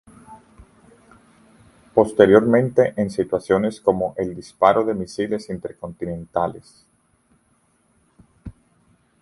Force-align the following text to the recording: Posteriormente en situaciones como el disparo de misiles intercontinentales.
Posteriormente 1.93 2.95
en 2.97 3.11
situaciones 3.11 3.79
como 3.79 4.15
el 4.17 4.33
disparo 4.33 4.83
de 4.83 4.95
misiles 4.95 5.47
intercontinentales. 5.51 6.87